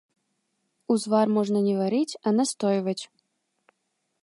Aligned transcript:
Узвар 0.95 1.27
можна 1.35 1.59
не 1.67 1.75
варыць, 1.81 2.17
а 2.25 2.35
настойваць. 2.41 2.99